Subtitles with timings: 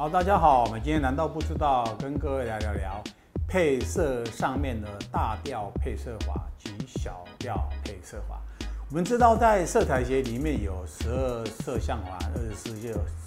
[0.00, 3.04] 好，大家好，我们今天难道不知道跟各位来聊聊
[3.46, 8.40] 配色上面的大调配色法及小调配色法。
[8.88, 12.70] 我们知道在色彩学里面有十二色相环、二十四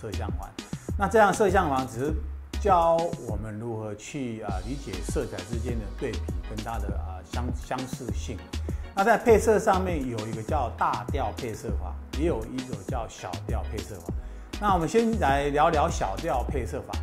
[0.01, 0.49] 色相环，
[0.97, 2.13] 那这样色相环只是
[2.59, 2.97] 教
[3.27, 6.19] 我们如何去啊理解色彩之间的对比
[6.49, 8.35] 跟它的啊相相似性。
[8.95, 14.11] 那在配色上面有一个叫大调配色法，也有一种叫小调配色法。
[14.61, 16.93] 那我们先来聊聊小调配色法。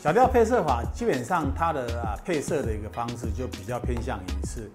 [0.00, 4.70] 小调配色法基本上它的啊配色的一个方式就比较偏向于是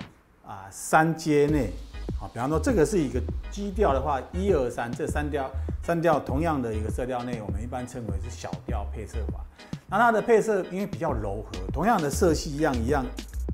[0.46, 1.72] 啊三阶内
[2.20, 5.50] 啊，比方说这个是一个基调的话，一二三这三调
[5.82, 9.40] 三调同样的一个色调内，我们一般称为是小调配色法。
[9.88, 13.06] 那它的配色因为比较柔和，同样的色系一样一样，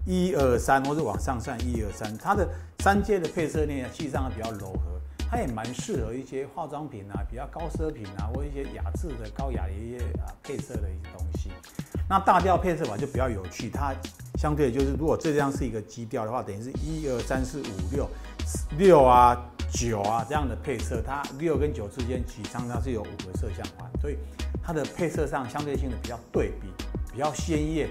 [0.08, 2.48] 一二三或者往上算一二三，它的
[2.80, 4.99] 三阶的配色内，实际上比较柔和。
[5.30, 11.52] 它也蛮适合一些化妆品啊，比较高奢品啊，或一些雅致的高雅的一些啊配色的一些东西。
[12.10, 13.94] 那大调配色法就比较有趣，它
[14.40, 18.10] 相对就是如果这张是一个基调的话，等于是一二三四五六
[18.80, 19.38] 六啊
[19.72, 24.18] 九啊这样的配色，它六跟九之间其实常常是有五个色相环，所以
[24.64, 26.68] 它的配色上相对性的比较对比，
[27.14, 27.88] 比较鲜艳。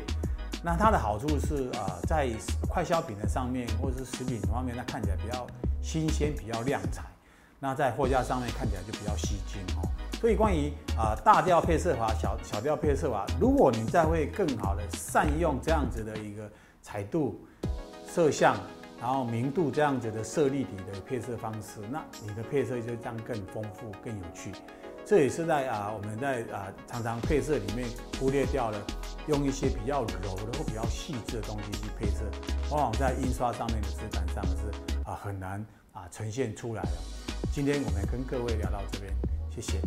[0.64, 2.28] 那它的好处是啊，在
[2.68, 5.46] 快消品的上面或者是食品方面，它看起来比较
[5.80, 7.04] 新鲜，比较亮彩。
[7.60, 9.88] 那在货架上面看起来就比较吸睛哦。
[10.20, 16.50] 所以关于啊大调配色法、小小调配色法，如果你再会更好的善用这样子的一个
[16.82, 17.40] 彩度、
[18.06, 18.56] 色相，
[19.00, 24.50] 然后明度这样子的色立体的配色方式，那你的配色就这样更丰富、更有趣。
[25.04, 28.78] 这也是在啊我们在啊常常配色里面忽略掉了，
[29.28, 32.24] 用一些比较柔的或比较细致的东西去配色，
[32.70, 37.27] 往往在印刷上面的质感上是啊很难啊呈现出来的。
[37.58, 39.12] 今天我们跟各位聊到这边，
[39.50, 39.80] 谢谢。